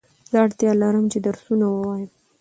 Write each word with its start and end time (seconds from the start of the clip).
زه 0.29 0.37
اړتیا 0.45 0.71
لرم 0.81 1.05
چي 1.11 1.19
درسونه 1.27 1.65
ووایم 1.69 2.09